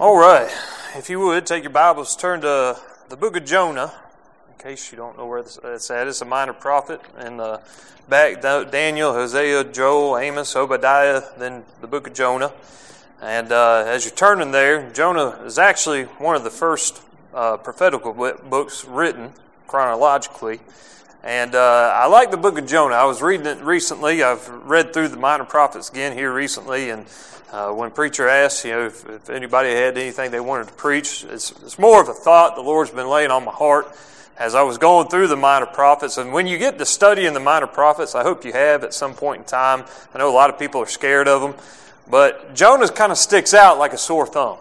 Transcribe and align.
All 0.00 0.16
right. 0.16 0.50
If 0.96 1.10
you 1.10 1.20
would, 1.20 1.44
take 1.44 1.62
your 1.62 1.72
Bibles, 1.72 2.16
turn 2.16 2.40
to 2.40 2.80
the 3.10 3.16
book 3.18 3.36
of 3.36 3.44
Jonah. 3.44 3.92
In 4.48 4.58
case 4.58 4.90
you 4.90 4.96
don't 4.96 5.18
know 5.18 5.26
where 5.26 5.40
it's 5.40 5.90
at, 5.90 6.08
it's 6.08 6.22
a 6.22 6.24
minor 6.24 6.54
prophet. 6.54 7.02
And 7.18 7.38
back 8.08 8.40
Daniel, 8.40 9.12
Hosea, 9.12 9.64
Joel, 9.64 10.16
Amos, 10.16 10.56
Obadiah, 10.56 11.22
then 11.36 11.64
the 11.82 11.86
book 11.86 12.06
of 12.06 12.14
Jonah. 12.14 12.50
And 13.20 13.52
uh, 13.52 13.84
as 13.86 14.06
you're 14.06 14.14
turning 14.14 14.52
there, 14.52 14.90
Jonah 14.92 15.38
is 15.44 15.58
actually 15.58 16.04
one 16.04 16.34
of 16.34 16.44
the 16.44 16.50
first 16.50 17.02
uh, 17.34 17.58
prophetical 17.58 18.14
books 18.14 18.86
written 18.86 19.34
chronologically. 19.66 20.60
And 21.22 21.54
uh, 21.54 21.92
I 21.94 22.06
like 22.06 22.30
the 22.30 22.38
book 22.38 22.58
of 22.58 22.66
Jonah. 22.66 22.94
I 22.94 23.04
was 23.04 23.20
reading 23.20 23.46
it 23.46 23.58
recently. 23.60 24.22
I've 24.22 24.48
read 24.48 24.94
through 24.94 25.08
the 25.08 25.18
minor 25.18 25.44
prophets 25.44 25.90
again 25.90 26.16
here 26.16 26.32
recently, 26.32 26.88
and 26.88 27.04
uh, 27.52 27.72
when 27.72 27.90
preacher 27.90 28.26
asked, 28.26 28.64
you 28.64 28.70
know, 28.70 28.86
if, 28.86 29.06
if, 29.06 29.28
anybody 29.28 29.68
had 29.70 29.98
anything 29.98 30.30
they 30.30 30.40
wanted 30.40 30.68
to 30.68 30.72
preach, 30.74 31.24
it's, 31.28 31.50
it's 31.62 31.78
more 31.78 32.00
of 32.00 32.08
a 32.08 32.14
thought 32.14 32.54
the 32.54 32.62
Lord's 32.62 32.90
been 32.90 33.08
laying 33.08 33.30
on 33.30 33.44
my 33.44 33.52
heart 33.52 33.86
as 34.38 34.54
I 34.54 34.62
was 34.62 34.78
going 34.78 35.08
through 35.08 35.26
the 35.26 35.36
minor 35.36 35.66
prophets. 35.66 36.16
And 36.16 36.32
when 36.32 36.46
you 36.46 36.56
get 36.56 36.78
to 36.78 36.86
studying 36.86 37.34
the 37.34 37.40
minor 37.40 37.66
prophets, 37.66 38.14
I 38.14 38.22
hope 38.22 38.46
you 38.46 38.52
have 38.52 38.82
at 38.82 38.94
some 38.94 39.12
point 39.12 39.40
in 39.40 39.44
time. 39.44 39.84
I 40.14 40.18
know 40.18 40.30
a 40.30 40.32
lot 40.32 40.48
of 40.48 40.58
people 40.58 40.80
are 40.80 40.86
scared 40.86 41.28
of 41.28 41.42
them, 41.42 41.54
but 42.08 42.54
Jonah 42.54 42.88
kind 42.88 43.12
of 43.12 43.18
sticks 43.18 43.52
out 43.52 43.78
like 43.78 43.92
a 43.92 43.98
sore 43.98 44.26
thumb 44.26 44.56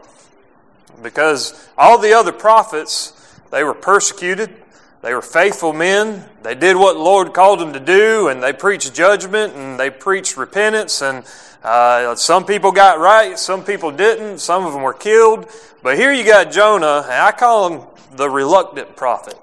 because 1.01 1.69
all 1.77 1.97
the 1.97 2.11
other 2.11 2.33
prophets, 2.33 3.13
they 3.49 3.63
were 3.63 3.73
persecuted. 3.73 4.53
They 5.01 5.13
were 5.13 5.21
faithful 5.21 5.71
men. 5.71 6.25
They 6.43 6.55
did 6.55 6.75
what 6.75 6.93
the 6.93 6.99
Lord 6.99 7.33
called 7.33 7.59
them 7.59 7.71
to 7.71 7.79
do, 7.79 8.27
and 8.27 8.43
they 8.43 8.51
preached 8.51 8.93
judgment 8.93 9.55
and 9.55 9.79
they 9.79 9.89
preached 9.89 10.35
repentance. 10.35 11.01
And 11.01 11.23
uh, 11.63 12.15
some 12.15 12.45
people 12.45 12.73
got 12.73 12.99
right, 12.99 13.39
some 13.39 13.63
people 13.63 13.91
didn't. 13.91 14.39
Some 14.39 14.65
of 14.65 14.73
them 14.73 14.81
were 14.81 14.93
killed. 14.93 15.49
But 15.81 15.97
here 15.97 16.11
you 16.11 16.25
got 16.25 16.51
Jonah, 16.51 17.03
and 17.03 17.13
I 17.13 17.31
call 17.31 17.69
him 17.69 17.87
the 18.17 18.29
reluctant 18.29 18.97
prophet. 18.97 19.35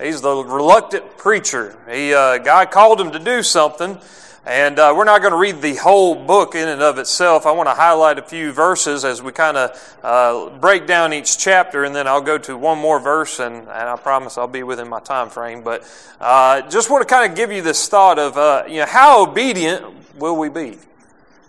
He's 0.00 0.22
the 0.22 0.34
reluctant 0.36 1.18
preacher. 1.18 1.76
He, 1.90 2.14
uh, 2.14 2.38
God 2.38 2.70
called 2.70 2.98
him 2.98 3.12
to 3.12 3.18
do 3.18 3.42
something, 3.42 3.98
and 4.46 4.78
uh, 4.78 4.92
we're 4.94 5.04
not 5.04 5.22
going 5.22 5.32
to 5.32 5.38
read 5.38 5.62
the 5.62 5.74
whole 5.76 6.14
book 6.14 6.54
in 6.54 6.68
and 6.68 6.82
of 6.82 6.98
itself. 6.98 7.46
I 7.46 7.52
want 7.52 7.68
to 7.68 7.74
highlight 7.74 8.18
a 8.18 8.22
few 8.22 8.52
verses 8.52 9.04
as 9.04 9.22
we 9.22 9.32
kind 9.32 9.56
of 9.56 9.98
uh, 10.02 10.50
break 10.58 10.86
down 10.86 11.14
each 11.14 11.38
chapter, 11.38 11.84
and 11.84 11.94
then 11.94 12.06
I'll 12.06 12.20
go 12.20 12.36
to 12.38 12.56
one 12.56 12.78
more 12.78 13.00
verse, 13.00 13.40
and, 13.40 13.56
and 13.56 13.68
I 13.68 13.96
promise 13.96 14.36
I'll 14.36 14.46
be 14.46 14.62
within 14.62 14.88
my 14.88 15.00
time 15.00 15.30
frame. 15.30 15.62
But 15.62 15.82
uh, 16.20 16.60
just 16.68 16.90
want 16.90 17.06
to 17.06 17.14
kind 17.14 17.30
of 17.30 17.36
give 17.36 17.52
you 17.52 17.62
this 17.62 17.88
thought 17.88 18.18
of, 18.18 18.36
uh, 18.36 18.64
you 18.68 18.80
know, 18.80 18.86
how 18.86 19.22
obedient 19.22 19.84
will 20.16 20.36
we 20.36 20.50
be? 20.50 20.78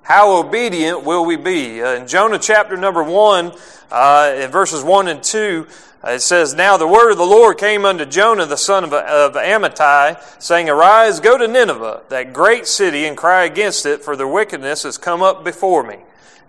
How 0.06 0.38
obedient 0.38 1.03
will 1.03 1.25
we 1.25 1.36
be? 1.36 1.81
Uh, 1.81 1.95
in 1.95 2.08
Jonah 2.08 2.38
chapter 2.38 2.78
number 2.78 3.02
1, 3.02 3.52
uh, 3.89 4.36
in 4.38 4.52
verses 4.52 4.84
1 4.84 5.08
and 5.08 5.23
2, 5.23 5.66
it 6.03 6.22
says, 6.22 6.53
Now 6.53 6.78
the 6.78 6.88
word 6.88 7.09
of 7.09 7.17
the 7.17 7.25
Lord 7.25 7.58
came 7.58 7.86
unto 7.86 8.06
Jonah 8.06 8.45
the 8.45 8.56
son 8.56 8.84
of, 8.84 8.94
of 8.94 9.34
Amittai, 9.34 10.22
saying, 10.39 10.70
Arise, 10.70 11.20
go 11.20 11.39
to 11.39 11.47
Nineveh, 11.47 12.03
that 12.09 12.34
great 12.34 12.67
city, 12.67 13.06
and 13.06 13.17
cry 13.17 13.45
against 13.45 13.88
it, 13.88 14.03
for 14.03 14.16
their 14.16 14.28
wickedness 14.28 14.84
has 14.84 15.00
come 15.00 15.23
up 15.23 15.44
before 15.44 15.81
me. 15.81 15.97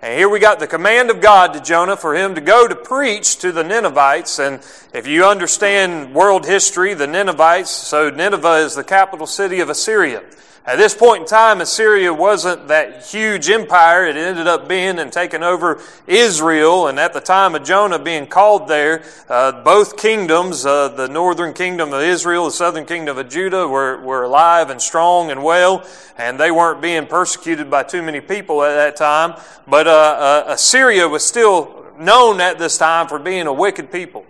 And 0.03 0.19
here 0.19 0.29
we 0.29 0.41
got 0.41 0.59
the 0.59 0.67
command 0.67 1.11
of 1.11 1.23
God 1.23 1.55
to 1.55 1.61
Jonah 1.61 1.97
for 1.97 2.15
him 2.15 2.35
to 2.35 2.41
go 2.43 2.69
to 2.69 2.77
preach 2.77 3.39
to 3.39 3.51
the 3.51 3.65
Ninevites. 3.65 4.39
And 4.39 4.61
if 4.93 5.07
you 5.07 5.25
understand 5.25 6.15
world 6.15 6.45
history, 6.45 6.93
the 6.93 7.07
Ninevites, 7.07 7.71
so 7.71 8.11
Nineveh 8.11 8.59
is 8.59 8.75
the 8.75 8.85
capital 8.85 9.27
city 9.27 9.61
of 9.61 9.71
Assyria. 9.71 10.23
At 10.67 10.79
this 10.79 10.97
point 10.97 11.21
in 11.21 11.29
time, 11.29 11.61
Assyria 11.61 12.13
wasn't 12.13 12.67
that 12.67 13.07
huge 13.07 13.49
empire 13.49 14.05
it 14.05 14.17
ended 14.17 14.49
up 14.49 14.69
being 14.69 14.99
and 14.99 15.13
taking 15.13 15.45
over 15.45 15.81
Israel. 16.09 16.89
And 16.89 16.99
at 16.99 17.13
the 17.13 17.21
time 17.21 17.55
of 17.55 17.63
Jonah 17.63 18.01
being 18.01 18.27
called 18.27 18.67
there, 18.67 19.05
uh, 19.29 19.63
both 19.63 19.97
kingdoms, 19.97 20.67
uh, 20.67 20.89
the 20.89 21.07
northern 21.07 21.55
kingdom 21.55 21.93
of 21.93 22.03
Israel, 22.03 22.47
the 22.47 22.51
southern 22.51 22.85
kingdom 22.85 23.17
of 23.17 23.29
Judah, 23.29 23.69
were, 23.69 24.01
were 24.01 24.25
alive 24.25 24.69
and 24.71 24.83
strong 24.83 25.31
and 25.31 25.45
well, 25.45 25.87
and 26.19 26.37
they 26.37 26.51
weren't 26.51 26.83
being 26.83 27.07
persecuted 27.07 27.71
by 27.71 27.85
too 27.85 28.03
many 28.03 28.21
people 28.21 28.65
at 28.65 28.75
that 28.75 28.97
time. 28.97 29.41
But 29.69 29.87
uh, 29.87 29.96
uh 29.97 30.45
Assyria 30.49 31.09
was 31.09 31.25
still 31.25 31.85
known 31.99 32.41
at 32.41 32.59
this 32.59 32.79
time 32.79 33.09
for 33.09 33.19
being 33.19 33.47
a 33.47 33.53
wicked 33.53 33.91
people. 33.91 34.25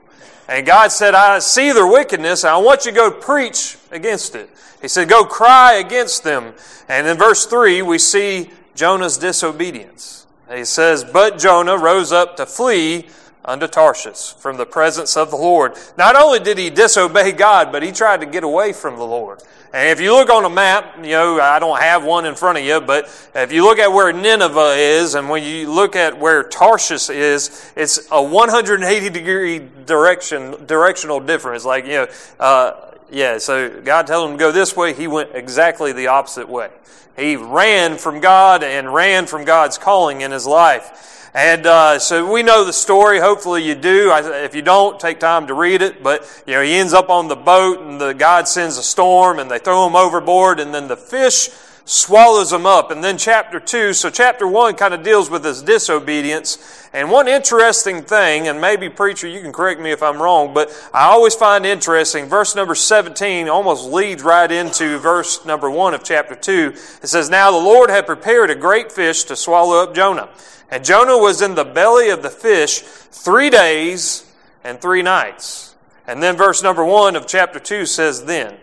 And 0.49 0.65
God 0.65 0.93
said, 0.93 1.15
I 1.15 1.41
see 1.41 1.73
their 1.73 1.87
wickedness, 1.87 2.45
and 2.45 2.53
I 2.53 2.59
want 2.59 2.85
you 2.85 2.93
to 2.93 2.97
go 2.97 3.11
preach 3.11 3.77
against 3.91 4.37
it. 4.37 4.49
He 4.81 4.89
said, 4.89 5.09
Go 5.09 5.25
cry 5.25 5.75
against 5.75 6.23
them. 6.23 6.55
And 6.89 7.07
in 7.07 7.17
verse 7.17 7.47
3, 7.47 7.83
we 7.83 7.99
see 7.99 8.51
Jonah's 8.75 9.19
disobedience. 9.19 10.27
He 10.53 10.65
says, 10.65 11.03
But 11.03 11.39
Jonah 11.39 11.77
rose 11.77 12.13
up 12.13 12.37
to 12.37 12.47
flee 12.47 13.09
unto 13.47 13.67
Tarshish 13.67 14.35
from 14.35 14.57
the 14.57 14.67
presence 14.67 15.17
of 15.17 15.31
the 15.31 15.37
Lord. 15.37 15.75
Not 15.97 16.17
only 16.17 16.41
did 16.41 16.59
he 16.59 16.69
disobey 16.69 17.33
God, 17.33 17.73
but 17.73 17.83
he 17.83 17.93
tried 17.93 18.21
to 18.21 18.27
get 18.27 18.45
away 18.45 18.73
from 18.73 18.97
the 18.97 19.07
Lord. 19.07 19.43
And 19.73 19.91
if 19.91 20.01
you 20.01 20.13
look 20.13 20.31
on 20.31 20.45
a 20.45 20.51
map, 20.51 20.97
you 20.99 21.11
know, 21.11 21.41
I 21.41 21.59
don't 21.59 21.79
have 21.79 22.05
one 22.05 22.25
in 22.25 22.35
front 22.35 22.59
of 22.59 22.65
you, 22.65 22.81
but 22.81 23.05
if 23.35 23.53
you 23.53 23.63
look 23.63 23.79
at 23.79 23.93
where 23.93 24.13
Nineveh 24.13 24.75
is 24.77 25.15
and 25.15 25.29
when 25.29 25.43
you 25.43 25.71
look 25.71 25.97
at 25.97 26.19
where 26.19 26.43
Tarshish 26.43 27.11
is, 27.11 27.73
it's 27.77 28.09
a 28.11 28.23
180 28.23 29.11
degree 29.11 29.59
direction, 29.85 30.67
directional 30.67 31.21
difference. 31.21 31.65
Like, 31.65 31.85
you 31.85 31.93
know, 31.93 32.07
uh, 32.41 32.95
yeah, 33.11 33.39
so 33.39 33.81
God 33.83 34.07
told 34.07 34.31
him 34.31 34.39
to 34.39 34.41
go 34.41 34.51
this 34.51 34.75
way. 34.77 34.95
He 34.95 35.07
went 35.07 35.31
exactly 35.35 35.93
the 35.93 36.09
opposite 36.09 36.49
way. 36.49 36.71
He 37.17 37.37
ran 37.37 37.97
from 37.99 38.21
God 38.21 38.63
and 38.63 38.93
ran 38.93 39.27
from 39.27 39.45
God's 39.45 39.79
calling 39.79 40.21
in 40.21 40.33
his 40.33 40.47
life. 40.47 41.16
And 41.37 41.67
uh, 41.67 41.99
so 41.99 42.33
we 42.33 42.43
know 42.43 42.65
the 42.65 42.73
story. 42.73 43.21
Hopefully 43.21 43.63
you 43.63 43.75
do. 43.75 44.11
I, 44.11 44.45
If 44.45 44.55
you 44.55 44.63
don't, 44.63 44.99
take 44.99 45.21
time 45.21 45.49
to 45.49 45.53
read 45.55 45.83
it. 45.83 46.03
But 46.03 46.25
you 46.47 46.55
know, 46.55 46.63
he 46.63 46.73
ends 46.73 46.95
up 46.95 47.11
on 47.11 47.29
the 47.29 47.37
boat, 47.37 47.81
and 47.81 48.01
the 48.01 48.15
God 48.15 48.49
sends 48.49 48.79
a 48.79 48.83
storm, 48.83 49.39
and 49.39 49.51
they 49.51 49.59
throw 49.59 49.87
him 49.87 49.95
overboard, 49.95 50.61
and 50.61 50.73
then 50.73 50.89
the 50.89 50.97
fish 50.97 51.51
swallows 51.87 52.51
them 52.51 52.67
up. 52.67 52.91
And 52.91 53.03
then 53.03 53.17
chapter 53.17 53.59
2, 53.59 53.95
so 53.95 54.11
chapter 54.11 54.47
1 54.47 54.75
kind 54.75 54.93
of 54.93 55.03
deals 55.03 55.31
with 55.31 55.45
his 55.45 55.63
disobedience. 55.63 56.89
And 56.93 57.11
one 57.11 57.29
interesting 57.29 58.03
thing, 58.03 58.49
and 58.49 58.61
maybe 58.61 58.89
preacher, 58.89 59.29
you 59.29 59.41
can 59.41 59.53
correct 59.53 59.81
me 59.81 59.93
if 59.93 60.03
I'm 60.03 60.21
wrong, 60.21 60.53
but 60.53 60.71
I 60.93 61.05
always 61.05 61.35
find 61.35 61.65
interesting, 61.65 62.27
verse 62.27 62.57
number 62.57 62.75
17 62.75 63.49
almost 63.49 63.89
leads 63.89 64.23
right 64.23 64.51
into 64.51 64.99
verse 64.99 65.47
number 65.47 65.71
1 65.71 65.95
of 65.95 66.03
chapter 66.03 66.35
2. 66.35 66.73
It 67.03 67.07
says, 67.07 67.31
Now 67.31 67.53
the 67.53 67.57
Lord 67.57 67.89
had 67.89 68.05
prepared 68.05 68.51
a 68.51 68.57
great 68.57 68.91
fish 68.91 69.25
to 69.25 69.37
swallow 69.37 69.83
up 69.83 69.95
Jonah. 69.95 70.29
And 70.71 70.85
Jonah 70.85 71.17
was 71.17 71.41
in 71.41 71.55
the 71.55 71.65
belly 71.65 72.11
of 72.11 72.23
the 72.23 72.31
fish 72.31 72.81
three 72.81 73.49
days 73.49 74.29
and 74.65 74.81
three 74.81 75.03
nights. 75.03 75.77
And 76.09 76.21
then 76.21 76.37
verse 76.37 76.63
number 76.63 76.85
one 76.85 77.15
of 77.15 77.29
chapter 77.29 77.61
two 77.61 77.87
says, 77.87 78.25
Then. 78.25 78.57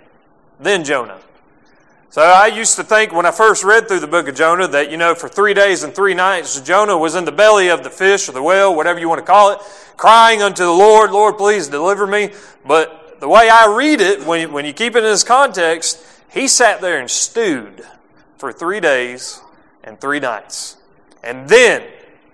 Then 0.59 0.83
Jonah. 0.83 1.19
So 2.13 2.21
I 2.21 2.45
used 2.45 2.75
to 2.75 2.83
think 2.83 3.11
when 3.11 3.25
I 3.25 3.31
first 3.31 3.63
read 3.63 3.87
through 3.87 4.01
the 4.01 4.05
book 4.05 4.27
of 4.27 4.35
Jonah 4.35 4.67
that, 4.67 4.91
you 4.91 4.97
know, 4.97 5.15
for 5.15 5.27
three 5.27 5.55
days 5.55 5.81
and 5.81 5.95
three 5.95 6.13
nights, 6.13 6.61
Jonah 6.61 6.95
was 6.95 7.15
in 7.15 7.25
the 7.25 7.31
belly 7.31 7.69
of 7.69 7.83
the 7.83 7.89
fish 7.89 8.29
or 8.29 8.33
the 8.33 8.43
whale, 8.43 8.75
whatever 8.75 8.99
you 8.99 9.09
want 9.09 9.17
to 9.17 9.25
call 9.25 9.49
it, 9.49 9.57
crying 9.97 10.43
unto 10.43 10.63
the 10.63 10.69
Lord, 10.69 11.09
Lord, 11.09 11.39
please 11.39 11.69
deliver 11.69 12.05
me. 12.05 12.29
But 12.67 13.19
the 13.19 13.27
way 13.27 13.49
I 13.49 13.75
read 13.75 13.99
it, 13.99 14.27
when 14.27 14.51
when 14.51 14.63
you 14.63 14.73
keep 14.73 14.95
it 14.95 14.99
in 14.99 15.05
this 15.05 15.23
context, 15.23 16.05
he 16.29 16.47
sat 16.47 16.81
there 16.81 16.99
and 16.99 17.09
stewed 17.09 17.83
for 18.37 18.53
three 18.53 18.79
days 18.79 19.41
and 19.83 19.99
three 19.99 20.19
nights. 20.19 20.77
And 21.23 21.49
then 21.49 21.81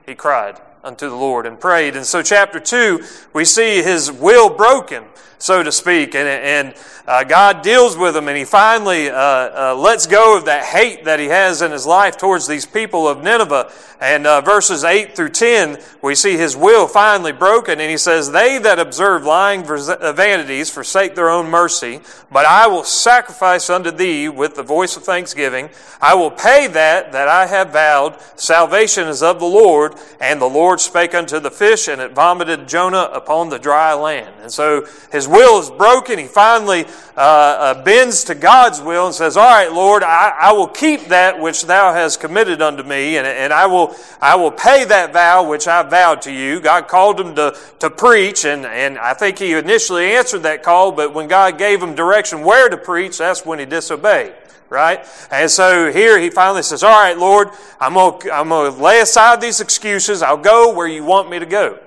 he 0.05 0.13
cried 0.13 0.59
unto 0.83 1.09
the 1.09 1.15
Lord 1.15 1.45
and 1.45 1.59
prayed. 1.59 1.95
And 1.95 2.05
so, 2.05 2.21
chapter 2.21 2.59
2, 2.59 3.03
we 3.33 3.45
see 3.45 3.81
his 3.81 4.11
will 4.11 4.49
broken, 4.49 5.03
so 5.37 5.63
to 5.63 5.71
speak. 5.71 6.15
And, 6.15 6.27
and 6.27 6.75
uh, 7.09 7.23
God 7.23 7.63
deals 7.63 7.97
with 7.97 8.15
him 8.15 8.27
and 8.27 8.37
he 8.37 8.45
finally 8.45 9.09
uh, 9.09 9.15
uh, 9.15 9.75
lets 9.75 10.05
go 10.05 10.37
of 10.37 10.45
that 10.45 10.63
hate 10.63 11.05
that 11.05 11.19
he 11.19 11.25
has 11.25 11.63
in 11.63 11.71
his 11.71 11.87
life 11.87 12.17
towards 12.17 12.45
these 12.45 12.67
people 12.67 13.07
of 13.07 13.23
Nineveh. 13.23 13.71
And 13.99 14.27
uh, 14.27 14.41
verses 14.41 14.83
8 14.83 15.15
through 15.15 15.29
10, 15.29 15.79
we 16.03 16.13
see 16.13 16.37
his 16.37 16.55
will 16.55 16.87
finally 16.87 17.31
broken. 17.31 17.79
And 17.79 17.89
he 17.89 17.97
says, 17.97 18.31
They 18.31 18.59
that 18.59 18.77
observe 18.77 19.23
lying 19.23 19.65
uh, 19.67 20.13
vanities 20.13 20.69
forsake 20.69 21.15
their 21.15 21.31
own 21.31 21.49
mercy, 21.49 22.01
but 22.31 22.45
I 22.45 22.67
will 22.67 22.83
sacrifice 22.83 23.71
unto 23.71 23.89
thee 23.89 24.29
with 24.29 24.53
the 24.53 24.61
voice 24.61 24.95
of 24.95 25.03
thanksgiving. 25.03 25.71
I 25.99 26.13
will 26.13 26.31
pay 26.31 26.67
that 26.67 27.11
that 27.11 27.27
I 27.27 27.47
have 27.47 27.73
vowed. 27.73 28.21
Salvation 28.35 29.07
is 29.07 29.23
of 29.23 29.39
the 29.39 29.45
Lord. 29.45 29.95
And 30.21 30.39
the 30.39 30.45
Lord 30.45 30.68
spake 30.77 31.15
unto 31.15 31.39
the 31.39 31.49
fish, 31.49 31.87
and 31.87 31.99
it 31.99 32.11
vomited 32.11 32.67
Jonah 32.67 33.09
upon 33.13 33.49
the 33.49 33.57
dry 33.57 33.93
land. 33.93 34.33
And 34.41 34.51
so 34.51 34.85
his 35.11 35.27
will 35.27 35.59
is 35.59 35.69
broken. 35.71 36.19
He 36.19 36.27
finally 36.27 36.85
uh, 37.17 37.19
uh, 37.19 37.83
bends 37.83 38.25
to 38.25 38.35
God's 38.35 38.79
will 38.81 39.07
and 39.07 39.15
says, 39.15 39.35
All 39.37 39.49
right, 39.49 39.71
Lord, 39.71 40.03
I, 40.03 40.33
I, 40.39 40.53
will 40.53 40.67
keep 40.67 41.05
that 41.05 41.39
which 41.39 41.65
thou 41.65 41.91
hast 41.93 42.19
committed 42.19 42.61
unto 42.61 42.83
me, 42.83 43.17
and, 43.17 43.25
and 43.25 43.51
I, 43.51 43.65
will, 43.65 43.95
I 44.21 44.35
will 44.35 44.51
pay 44.51 44.85
that 44.85 45.11
vow 45.13 45.49
which 45.49 45.67
I 45.67 45.83
vowed 45.83 46.21
to 46.23 46.31
you. 46.31 46.59
God 46.59 46.87
called 46.87 47.19
him 47.19 47.35
to, 47.35 47.57
to 47.79 47.89
preach, 47.89 48.45
and, 48.45 48.65
and 48.65 48.97
I 48.97 49.13
think 49.13 49.39
he 49.39 49.53
initially 49.53 50.11
answered 50.11 50.43
that 50.43 50.63
call, 50.63 50.91
but 50.91 51.13
when 51.13 51.27
God 51.27 51.57
gave 51.57 51.81
him 51.81 51.95
direction 51.95 52.43
where 52.43 52.69
to 52.69 52.77
preach, 52.77 53.17
that's 53.17 53.45
when 53.45 53.59
he 53.59 53.65
disobeyed 53.65 54.33
right? 54.69 55.05
And 55.31 55.49
so 55.49 55.91
here 55.91 56.19
he 56.19 56.29
finally 56.29 56.63
says, 56.63 56.83
All 56.83 56.91
right, 56.91 57.17
Lord, 57.17 57.49
I'm 57.79 57.95
going 57.95 58.21
to 58.21 58.33
I'm 58.33 58.49
to 58.49 58.69
lay 58.69 59.01
aside 59.01 59.41
these 59.41 59.61
excuses. 59.61 60.21
I'll 60.21 60.37
go 60.37 60.58
where 60.67 60.87
you 60.87 61.03
want 61.03 61.29
me 61.29 61.39
to 61.39 61.45
go. 61.45 61.79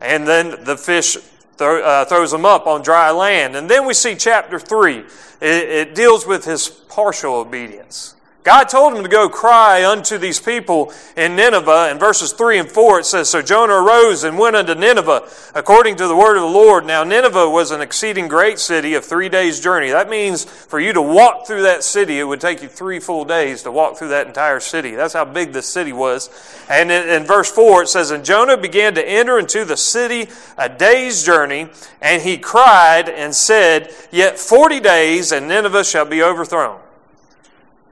and 0.00 0.26
then 0.26 0.64
the 0.64 0.76
fish 0.76 1.16
throw, 1.56 1.82
uh, 1.82 2.04
throws 2.04 2.30
them 2.30 2.44
up 2.44 2.66
on 2.66 2.82
dry 2.82 3.10
land. 3.10 3.56
And 3.56 3.68
then 3.68 3.86
we 3.86 3.94
see 3.94 4.14
chapter 4.14 4.58
3. 4.58 4.98
It, 4.98 5.06
it 5.40 5.94
deals 5.94 6.26
with 6.26 6.44
his 6.44 6.68
partial 6.68 7.34
obedience. 7.34 8.13
God 8.44 8.64
told 8.64 8.94
him 8.94 9.02
to 9.02 9.08
go 9.08 9.30
cry 9.30 9.90
unto 9.90 10.18
these 10.18 10.38
people 10.38 10.92
in 11.16 11.34
Nineveh. 11.34 11.88
In 11.90 11.98
verses 11.98 12.30
3 12.34 12.58
and 12.58 12.70
4, 12.70 13.00
it 13.00 13.06
says, 13.06 13.30
So 13.30 13.40
Jonah 13.40 13.82
arose 13.82 14.22
and 14.22 14.38
went 14.38 14.54
unto 14.54 14.74
Nineveh 14.74 15.26
according 15.54 15.96
to 15.96 16.06
the 16.06 16.14
word 16.14 16.36
of 16.36 16.42
the 16.42 16.48
Lord. 16.48 16.84
Now, 16.84 17.04
Nineveh 17.04 17.48
was 17.48 17.70
an 17.70 17.80
exceeding 17.80 18.28
great 18.28 18.58
city 18.58 18.92
of 18.94 19.04
three 19.06 19.30
days' 19.30 19.60
journey. 19.60 19.88
That 19.88 20.10
means 20.10 20.44
for 20.44 20.78
you 20.78 20.92
to 20.92 21.00
walk 21.00 21.46
through 21.46 21.62
that 21.62 21.84
city, 21.84 22.20
it 22.20 22.24
would 22.24 22.42
take 22.42 22.60
you 22.60 22.68
three 22.68 23.00
full 23.00 23.24
days 23.24 23.62
to 23.62 23.72
walk 23.72 23.96
through 23.96 24.08
that 24.08 24.26
entire 24.26 24.60
city. 24.60 24.94
That's 24.94 25.14
how 25.14 25.24
big 25.24 25.52
this 25.52 25.66
city 25.66 25.94
was. 25.94 26.28
And 26.68 26.92
in, 26.92 27.08
in 27.08 27.24
verse 27.24 27.50
4, 27.50 27.84
it 27.84 27.88
says, 27.88 28.10
And 28.10 28.26
Jonah 28.26 28.58
began 28.58 28.94
to 28.96 29.08
enter 29.08 29.38
into 29.38 29.64
the 29.64 29.78
city 29.78 30.28
a 30.58 30.68
day's 30.68 31.24
journey, 31.24 31.70
and 32.02 32.20
he 32.20 32.36
cried 32.36 33.08
and 33.08 33.34
said, 33.34 33.90
Yet 34.10 34.38
forty 34.38 34.80
days, 34.80 35.32
and 35.32 35.48
Nineveh 35.48 35.84
shall 35.84 36.04
be 36.04 36.22
overthrown. 36.22 36.83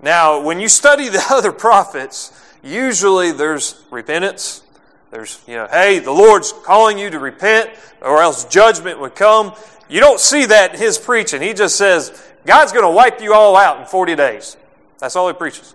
Now, 0.03 0.41
when 0.41 0.61
you 0.61 0.69
study 0.69 1.09
the 1.09 1.25
other 1.31 1.53
prophets, 1.53 2.33
usually 2.63 3.33
there's 3.33 3.83
repentance. 3.91 4.63
There's, 5.11 5.41
you 5.47 5.55
know, 5.55 5.69
hey, 5.71 5.99
the 5.99 6.13
Lord's 6.13 6.53
calling 6.53 6.99
you 6.99 7.11
to 7.11 7.19
repent, 7.19 7.71
or 8.01 8.21
else 8.21 8.45
judgment 8.45 8.99
would 9.01 9.15
come. 9.15 9.55
You 9.89 10.01
don't 10.01 10.19
see 10.21 10.47
that 10.47 10.75
in 10.75 10.81
his 10.81 10.99
preaching. 10.99 11.43
He 11.43 11.53
just 11.53 11.77
says, 11.77 12.23
God's 12.45 12.73
going 12.73 12.85
to 12.85 12.91
wipe 12.91 13.21
you 13.21 13.35
all 13.35 13.57
out 13.57 13.81
in 13.81 13.87
40 13.87 14.17
days. 14.17 14.57
That's 14.99 15.17
all 15.17 15.29
he 15.29 15.35
preaches. 15.35 15.75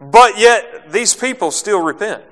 But 0.00 0.38
yet, 0.38 0.90
these 0.90 1.14
people 1.14 1.50
still 1.50 1.82
repent 1.82 2.22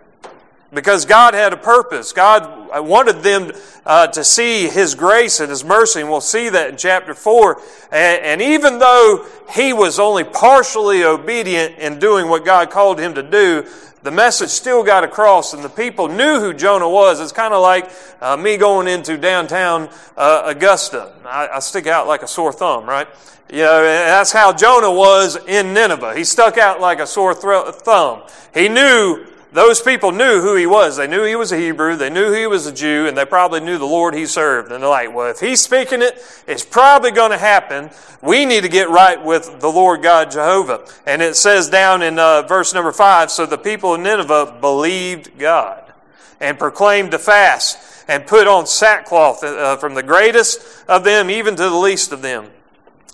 because 0.72 1.06
God 1.06 1.34
had 1.34 1.52
a 1.52 1.56
purpose. 1.56 2.12
God 2.12 2.68
wanted 2.86 3.22
them 3.22 3.52
uh, 3.86 4.08
to 4.08 4.22
see 4.22 4.68
His 4.68 4.94
grace 4.94 5.40
and 5.40 5.50
His 5.50 5.64
mercy, 5.64 6.00
and 6.00 6.10
we'll 6.10 6.20
see 6.20 6.48
that 6.50 6.70
in 6.70 6.76
chapter 6.76 7.14
4. 7.14 7.60
And, 7.90 8.22
and, 8.22 8.42
even 8.42 8.78
though 8.78 9.26
he 9.50 9.72
was 9.72 9.98
only 9.98 10.24
partially 10.24 11.04
obedient 11.04 11.78
in 11.78 11.98
doing 11.98 12.28
what 12.28 12.44
God 12.44 12.70
called 12.70 12.98
him 13.00 13.14
to 13.14 13.22
do, 13.22 13.66
the 14.02 14.10
message 14.10 14.50
still 14.50 14.84
got 14.84 15.04
across, 15.04 15.54
and 15.54 15.64
the 15.64 15.68
people 15.68 16.08
knew 16.08 16.38
who 16.38 16.52
Jonah 16.52 16.88
was. 16.88 17.20
It's 17.20 17.32
kind 17.32 17.52
of 17.52 17.62
like 17.62 17.90
uh, 18.20 18.36
me 18.36 18.56
going 18.56 18.88
into 18.88 19.16
downtown 19.16 19.88
uh, 20.16 20.42
Augusta. 20.46 21.12
I, 21.24 21.48
I 21.54 21.58
stick 21.60 21.86
out 21.86 22.06
like 22.06 22.22
a 22.22 22.28
sore 22.28 22.52
thumb, 22.52 22.86
right? 22.86 23.08
You 23.50 23.62
know, 23.62 23.82
that's 23.82 24.30
how 24.30 24.52
Jonah 24.52 24.92
was 24.92 25.36
in 25.46 25.72
Nineveh. 25.72 26.14
He 26.14 26.24
stuck 26.24 26.58
out 26.58 26.80
like 26.80 27.00
a 27.00 27.06
sore 27.06 27.34
thumb. 27.34 28.22
He 28.52 28.68
knew 28.68 29.26
those 29.52 29.80
people 29.80 30.12
knew 30.12 30.42
who 30.42 30.54
he 30.56 30.66
was. 30.66 30.96
They 30.96 31.06
knew 31.06 31.24
he 31.24 31.34
was 31.34 31.52
a 31.52 31.56
Hebrew. 31.56 31.96
They 31.96 32.10
knew 32.10 32.32
he 32.32 32.46
was 32.46 32.66
a 32.66 32.72
Jew, 32.72 33.06
and 33.06 33.16
they 33.16 33.24
probably 33.24 33.60
knew 33.60 33.78
the 33.78 33.86
Lord 33.86 34.14
he 34.14 34.26
served. 34.26 34.70
And 34.70 34.82
they're 34.82 34.90
like, 34.90 35.14
well, 35.14 35.30
if 35.30 35.40
he's 35.40 35.62
speaking 35.62 36.02
it, 36.02 36.22
it's 36.46 36.64
probably 36.64 37.10
going 37.10 37.30
to 37.30 37.38
happen. 37.38 37.90
We 38.20 38.44
need 38.44 38.62
to 38.64 38.68
get 38.68 38.90
right 38.90 39.22
with 39.22 39.60
the 39.60 39.68
Lord 39.68 40.02
God 40.02 40.30
Jehovah. 40.30 40.86
And 41.06 41.22
it 41.22 41.34
says 41.34 41.70
down 41.70 42.02
in 42.02 42.18
uh, 42.18 42.42
verse 42.42 42.74
number 42.74 42.92
five, 42.92 43.30
so 43.30 43.46
the 43.46 43.56
people 43.56 43.94
of 43.94 44.00
Nineveh 44.00 44.58
believed 44.60 45.38
God 45.38 45.92
and 46.40 46.58
proclaimed 46.58 47.12
to 47.12 47.18
fast 47.18 48.04
and 48.06 48.26
put 48.26 48.46
on 48.46 48.66
sackcloth 48.66 49.42
uh, 49.42 49.76
from 49.76 49.94
the 49.94 50.02
greatest 50.02 50.84
of 50.88 51.04
them 51.04 51.30
even 51.30 51.56
to 51.56 51.62
the 51.62 51.76
least 51.76 52.12
of 52.12 52.22
them. 52.22 52.50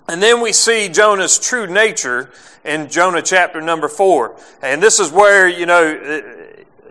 And 0.09 0.23
then 0.23 0.41
we 0.41 0.53
see 0.53 0.89
Jonah's 0.89 1.39
true 1.39 1.67
nature 1.67 2.31
in 2.65 2.89
Jonah 2.89 3.23
chapter 3.23 3.61
number 3.61 3.89
four. 3.89 4.37
And 4.63 4.83
this 4.83 5.01
is 5.01 5.11
where, 5.11 5.49
you 5.49 5.67
know, 5.67 6.23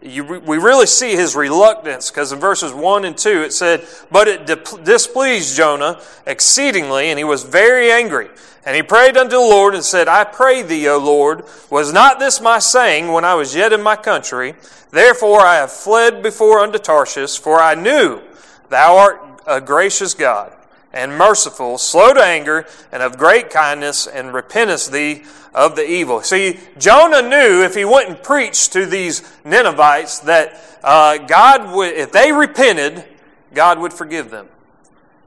you, 0.01 0.23
we 0.23 0.57
really 0.57 0.85
see 0.85 1.15
his 1.15 1.35
reluctance 1.35 2.11
because 2.11 2.31
in 2.31 2.39
verses 2.39 2.73
1 2.73 3.05
and 3.05 3.17
2 3.17 3.43
it 3.43 3.53
said, 3.53 3.85
But 4.11 4.27
it 4.27 4.45
displeased 4.83 5.55
Jonah 5.55 6.01
exceedingly, 6.25 7.07
and 7.07 7.17
he 7.17 7.23
was 7.23 7.43
very 7.43 7.91
angry. 7.91 8.29
And 8.65 8.75
he 8.75 8.83
prayed 8.83 9.17
unto 9.17 9.31
the 9.31 9.39
Lord 9.39 9.75
and 9.75 9.83
said, 9.83 10.07
I 10.07 10.23
pray 10.23 10.61
thee, 10.61 10.87
O 10.87 10.97
Lord, 10.97 11.43
was 11.69 11.91
not 11.91 12.19
this 12.19 12.41
my 12.41 12.59
saying 12.59 13.11
when 13.11 13.25
I 13.25 13.35
was 13.35 13.55
yet 13.55 13.73
in 13.73 13.81
my 13.81 13.95
country? 13.95 14.55
Therefore 14.91 15.41
I 15.41 15.55
have 15.55 15.71
fled 15.71 16.23
before 16.23 16.59
unto 16.59 16.79
Tarshish, 16.79 17.37
for 17.37 17.59
I 17.59 17.75
knew 17.75 18.21
thou 18.69 18.97
art 18.97 19.41
a 19.45 19.59
gracious 19.59 20.13
God 20.13 20.53
and 20.93 21.17
merciful, 21.17 21.77
slow 21.77 22.13
to 22.13 22.23
anger, 22.23 22.67
and 22.91 23.01
of 23.01 23.17
great 23.17 23.49
kindness, 23.49 24.07
and 24.07 24.33
repentest 24.33 24.91
thee 24.91 25.23
of 25.53 25.75
the 25.75 25.89
evil. 25.89 26.21
See, 26.21 26.59
Jonah 26.77 27.21
knew 27.21 27.63
if 27.63 27.75
he 27.75 27.85
went 27.85 28.09
and 28.09 28.21
preached 28.21 28.73
to 28.73 28.85
these 28.85 29.21
Ninevites 29.43 30.19
that 30.19 30.59
uh, 30.83 31.17
God 31.17 31.75
would, 31.75 31.93
if 31.93 32.11
they 32.11 32.31
repented, 32.31 33.05
God 33.53 33.79
would 33.79 33.93
forgive 33.93 34.29
them. 34.29 34.47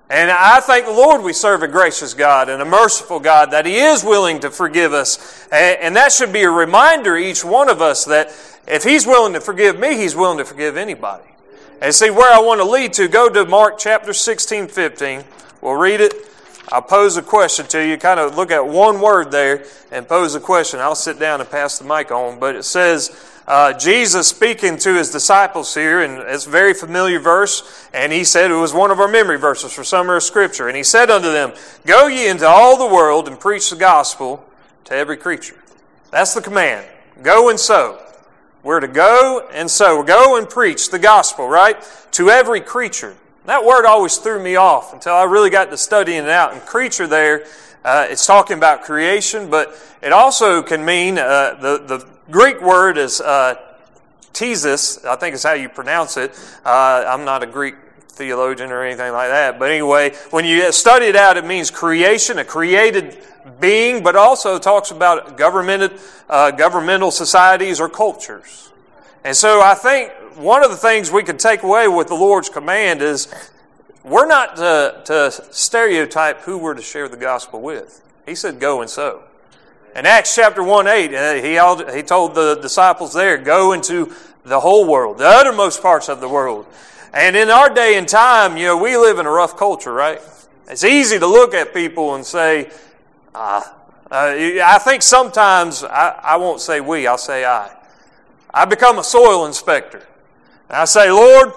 And 0.08 0.30
I 0.30 0.60
thank 0.60 0.86
the 0.86 0.92
Lord 0.92 1.22
we 1.22 1.32
serve 1.32 1.62
a 1.64 1.68
gracious 1.68 2.14
God 2.14 2.48
and 2.48 2.62
a 2.62 2.64
merciful 2.64 3.18
God 3.18 3.50
that 3.50 3.66
He 3.66 3.76
is 3.76 4.04
willing 4.04 4.38
to 4.40 4.50
forgive 4.50 4.92
us. 4.92 5.48
And 5.50 5.96
that 5.96 6.12
should 6.12 6.32
be 6.32 6.42
a 6.42 6.50
reminder, 6.50 7.16
each 7.16 7.44
one 7.44 7.68
of 7.68 7.82
us, 7.82 8.04
that 8.04 8.28
if 8.68 8.84
He's 8.84 9.04
willing 9.04 9.32
to 9.32 9.40
forgive 9.40 9.80
me, 9.80 9.96
He's 9.96 10.14
willing 10.14 10.38
to 10.38 10.44
forgive 10.44 10.76
anybody. 10.76 11.24
And 11.82 11.92
see 11.92 12.10
where 12.10 12.32
I 12.32 12.40
want 12.40 12.60
to 12.60 12.64
lead 12.64 12.92
to, 12.94 13.08
go 13.08 13.28
to 13.28 13.44
Mark 13.46 13.78
chapter 13.78 14.12
16, 14.12 14.68
15. 14.68 15.24
We'll 15.66 15.74
read 15.74 16.00
it. 16.00 16.14
I'll 16.70 16.80
pose 16.80 17.16
a 17.16 17.22
question 17.22 17.66
to 17.66 17.84
you. 17.84 17.96
Kind 17.96 18.20
of 18.20 18.36
look 18.36 18.52
at 18.52 18.64
one 18.64 19.00
word 19.00 19.32
there 19.32 19.64
and 19.90 20.06
pose 20.06 20.36
a 20.36 20.40
question. 20.40 20.78
I'll 20.78 20.94
sit 20.94 21.18
down 21.18 21.40
and 21.40 21.50
pass 21.50 21.80
the 21.80 21.84
mic 21.84 22.12
on. 22.12 22.38
But 22.38 22.54
it 22.54 22.62
says, 22.62 23.10
uh, 23.48 23.72
Jesus 23.72 24.28
speaking 24.28 24.78
to 24.78 24.94
his 24.94 25.10
disciples 25.10 25.74
here, 25.74 26.02
and 26.02 26.18
it's 26.18 26.46
a 26.46 26.50
very 26.50 26.72
familiar 26.72 27.18
verse, 27.18 27.88
and 27.92 28.12
he 28.12 28.22
said 28.22 28.52
it 28.52 28.54
was 28.54 28.72
one 28.72 28.92
of 28.92 29.00
our 29.00 29.08
memory 29.08 29.38
verses 29.38 29.72
for 29.72 29.82
summer 29.82 30.14
of 30.14 30.22
Scripture. 30.22 30.68
And 30.68 30.76
he 30.76 30.84
said 30.84 31.10
unto 31.10 31.32
them, 31.32 31.52
Go 31.84 32.06
ye 32.06 32.28
into 32.28 32.46
all 32.46 32.78
the 32.78 32.94
world 32.94 33.26
and 33.26 33.40
preach 33.40 33.68
the 33.68 33.74
gospel 33.74 34.48
to 34.84 34.94
every 34.94 35.16
creature. 35.16 35.56
That's 36.12 36.32
the 36.32 36.42
command. 36.42 36.86
Go 37.24 37.50
and 37.50 37.58
sow. 37.58 38.00
We're 38.62 38.78
to 38.78 38.86
go 38.86 39.48
and 39.52 39.68
sow. 39.68 40.04
Go 40.04 40.38
and 40.38 40.48
preach 40.48 40.92
the 40.92 41.00
gospel, 41.00 41.48
right? 41.48 41.76
To 42.12 42.30
every 42.30 42.60
creature. 42.60 43.16
That 43.46 43.64
word 43.64 43.86
always 43.86 44.16
threw 44.16 44.42
me 44.42 44.56
off 44.56 44.92
until 44.92 45.14
I 45.14 45.22
really 45.24 45.50
got 45.50 45.70
to 45.70 45.76
studying 45.76 46.24
it 46.24 46.28
out. 46.28 46.52
And 46.52 46.60
creature 46.62 47.06
there, 47.06 47.46
uh, 47.84 48.06
it's 48.10 48.26
talking 48.26 48.58
about 48.58 48.82
creation, 48.82 49.48
but 49.50 49.78
it 50.02 50.12
also 50.12 50.62
can 50.62 50.84
mean 50.84 51.16
uh, 51.16 51.54
the 51.54 51.78
the 51.78 52.06
Greek 52.30 52.60
word 52.60 52.98
is 52.98 53.20
uh, 53.20 53.54
thesis. 54.32 55.04
I 55.04 55.14
think 55.14 55.36
is 55.36 55.44
how 55.44 55.52
you 55.52 55.68
pronounce 55.68 56.16
it. 56.16 56.32
Uh, 56.64 57.04
I'm 57.06 57.24
not 57.24 57.44
a 57.44 57.46
Greek 57.46 57.76
theologian 58.08 58.72
or 58.72 58.82
anything 58.82 59.12
like 59.12 59.28
that, 59.28 59.60
but 59.60 59.70
anyway, 59.70 60.12
when 60.30 60.44
you 60.44 60.72
study 60.72 61.06
it 61.06 61.16
out, 61.16 61.36
it 61.36 61.44
means 61.44 61.70
creation, 61.70 62.38
a 62.38 62.44
created 62.44 63.16
being, 63.60 64.02
but 64.02 64.16
also 64.16 64.58
talks 64.58 64.90
about 64.90 65.36
governmented, 65.36 65.92
uh, 66.28 66.50
governmental 66.50 67.12
societies 67.12 67.78
or 67.78 67.88
cultures. 67.88 68.72
And 69.22 69.36
so 69.36 69.60
I 69.60 69.74
think 69.74 70.12
one 70.36 70.62
of 70.62 70.70
the 70.70 70.76
things 70.76 71.10
we 71.10 71.22
could 71.22 71.38
take 71.38 71.62
away 71.62 71.88
with 71.88 72.08
the 72.08 72.14
Lord's 72.14 72.48
command 72.48 73.02
is 73.02 73.32
we're 74.04 74.26
not 74.26 74.56
to, 74.56 75.02
to 75.06 75.30
stereotype 75.50 76.40
who 76.40 76.58
we're 76.58 76.74
to 76.74 76.82
share 76.82 77.08
the 77.08 77.16
gospel 77.16 77.60
with. 77.60 78.02
He 78.26 78.34
said, 78.34 78.60
go 78.60 78.80
and 78.80 78.90
sow. 78.90 79.22
In 79.94 80.04
Acts 80.04 80.34
chapter 80.34 80.62
1 80.62 80.86
8, 80.86 81.14
uh, 81.14 81.34
he, 81.34 81.96
he 81.96 82.02
told 82.02 82.34
the 82.34 82.58
disciples 82.60 83.14
there, 83.14 83.38
go 83.38 83.72
into 83.72 84.12
the 84.44 84.60
whole 84.60 84.86
world, 84.86 85.18
the 85.18 85.26
uttermost 85.26 85.80
parts 85.80 86.08
of 86.08 86.20
the 86.20 86.28
world. 86.28 86.66
And 87.14 87.34
in 87.34 87.48
our 87.48 87.72
day 87.72 87.96
and 87.96 88.06
time, 88.06 88.58
you 88.58 88.66
know, 88.66 88.76
we 88.76 88.96
live 88.96 89.18
in 89.18 89.26
a 89.26 89.30
rough 89.30 89.56
culture, 89.56 89.92
right? 89.92 90.20
It's 90.68 90.84
easy 90.84 91.18
to 91.18 91.26
look 91.26 91.54
at 91.54 91.72
people 91.72 92.14
and 92.14 92.24
say, 92.24 92.70
ah, 93.34 93.74
uh, 94.10 94.34
I 94.62 94.78
think 94.78 95.02
sometimes, 95.02 95.82
I, 95.82 96.20
I 96.22 96.36
won't 96.36 96.60
say 96.60 96.80
we, 96.80 97.06
I'll 97.06 97.16
say 97.16 97.44
I. 97.44 97.74
I 98.52 98.66
become 98.66 98.98
a 98.98 99.04
soil 99.04 99.46
inspector. 99.46 100.06
And 100.68 100.78
I 100.78 100.84
say, 100.84 101.10
Lord, 101.10 101.52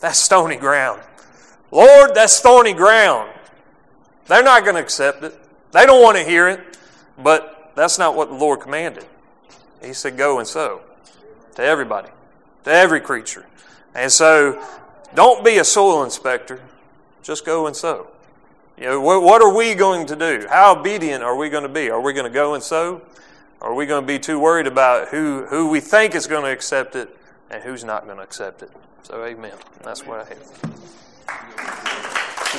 that's 0.00 0.18
stony 0.18 0.56
ground. 0.56 1.02
Lord, 1.70 2.14
that's 2.14 2.40
thorny 2.40 2.72
ground. 2.72 3.30
They're 4.26 4.42
not 4.42 4.62
going 4.62 4.76
to 4.76 4.80
accept 4.82 5.22
it. 5.24 5.38
They 5.72 5.86
don't 5.86 6.02
want 6.02 6.16
to 6.16 6.24
hear 6.24 6.48
it. 6.48 6.60
But 7.18 7.72
that's 7.74 7.98
not 7.98 8.14
what 8.14 8.28
the 8.28 8.36
Lord 8.36 8.60
commanded. 8.60 9.06
He 9.82 9.92
said, 9.92 10.16
Go 10.16 10.38
and 10.38 10.46
sow 10.46 10.80
to 11.56 11.62
everybody, 11.62 12.08
to 12.64 12.70
every 12.70 13.00
creature. 13.00 13.46
And 13.94 14.10
so, 14.10 14.62
don't 15.14 15.44
be 15.44 15.58
a 15.58 15.64
soil 15.64 16.04
inspector. 16.04 16.60
Just 17.22 17.44
go 17.44 17.66
and 17.66 17.74
sow. 17.74 18.08
You 18.78 18.84
know, 18.84 19.00
what 19.00 19.42
are 19.42 19.52
we 19.52 19.74
going 19.74 20.06
to 20.06 20.16
do? 20.16 20.46
How 20.48 20.78
obedient 20.78 21.24
are 21.24 21.36
we 21.36 21.48
going 21.50 21.64
to 21.64 21.68
be? 21.68 21.90
Are 21.90 22.00
we 22.00 22.12
going 22.12 22.26
to 22.26 22.30
go 22.30 22.54
and 22.54 22.62
sow? 22.62 23.02
Are 23.60 23.74
we 23.74 23.86
going 23.86 24.02
to 24.02 24.06
be 24.06 24.20
too 24.20 24.38
worried 24.38 24.68
about 24.68 25.08
who, 25.08 25.46
who 25.46 25.68
we 25.68 25.80
think 25.80 26.14
is 26.14 26.28
going 26.28 26.44
to 26.44 26.52
accept 26.52 26.94
it 26.94 27.16
and 27.50 27.62
who's 27.62 27.84
not 27.84 28.04
going 28.04 28.18
to 28.18 28.22
accept 28.22 28.62
it. 28.62 28.70
So, 29.02 29.24
amen. 29.24 29.52
That's 29.82 30.04
what 30.04 30.20
I 30.20 30.24
have. 30.24 31.87